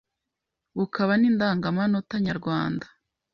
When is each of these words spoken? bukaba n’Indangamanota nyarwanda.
bukaba 0.77 1.13
n’Indangamanota 1.17 2.15
nyarwanda. 2.25 2.85